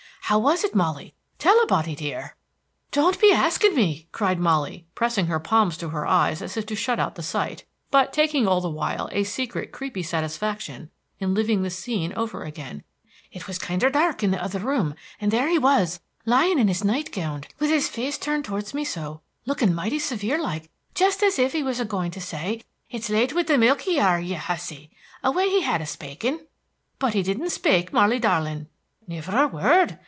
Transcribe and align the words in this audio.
"How 0.25 0.39
was 0.39 0.63
it, 0.63 0.73
Molly? 0.73 1.13
Tell 1.39 1.61
a 1.61 1.65
body, 1.67 1.93
dear!" 1.93 2.37
"Don't 2.93 3.19
be 3.19 3.33
asking 3.33 3.75
me!" 3.75 4.07
cried 4.13 4.39
Molly, 4.39 4.85
pressing 4.95 5.25
her 5.25 5.41
palms 5.41 5.75
to 5.79 5.89
her 5.89 6.07
eyes 6.07 6.41
as 6.41 6.55
if 6.55 6.65
to 6.67 6.75
shut 6.75 7.01
out 7.01 7.15
the 7.15 7.23
sight, 7.23 7.65
but 7.89 8.13
taking 8.13 8.47
all 8.47 8.61
the 8.61 8.69
while 8.69 9.09
a 9.11 9.25
secret 9.25 9.73
creepy 9.73 10.01
satisfaction 10.01 10.89
in 11.19 11.33
living 11.33 11.63
the 11.63 11.69
scene 11.69 12.13
over 12.13 12.43
again. 12.45 12.83
"It 13.29 13.45
was 13.45 13.59
kinder 13.59 13.89
dark 13.89 14.23
in 14.23 14.31
the 14.31 14.41
other 14.41 14.59
room, 14.59 14.95
and 15.19 15.31
there 15.31 15.49
he 15.49 15.59
was, 15.59 15.99
laying 16.25 16.59
in 16.59 16.69
his 16.69 16.81
night 16.85 17.11
gownd, 17.11 17.47
with 17.59 17.69
his 17.69 17.89
face 17.89 18.17
turned 18.17 18.45
towards 18.45 18.73
me, 18.73 18.85
so, 18.85 19.19
looking 19.45 19.73
mighty 19.75 19.99
severe 19.99 20.41
like, 20.41 20.69
jest 20.95 21.21
as 21.23 21.39
if 21.39 21.51
he 21.51 21.61
was 21.61 21.81
a 21.81 21.83
going 21.83 22.11
to 22.11 22.21
say, 22.21 22.61
'It's 22.89 23.09
late 23.09 23.33
with 23.33 23.47
the 23.47 23.57
milk 23.57 23.85
ye 23.85 23.99
are, 23.99 24.21
ye 24.21 24.35
hussy!' 24.35 24.91
a 25.25 25.29
way 25.31 25.49
he 25.49 25.59
had 25.61 25.81
of 25.81 25.89
spaking." 25.89 26.39
"But 26.99 27.15
he 27.15 27.21
didn't 27.21 27.49
spake, 27.49 27.91
Molly 27.91 28.17
darlin'?" 28.19 28.69
"Niver 29.05 29.37
a 29.43 29.47
word. 29.49 29.97